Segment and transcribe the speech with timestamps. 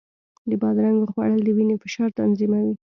[0.49, 2.73] د بادرنګو خوړل د وینې فشار تنظیموي.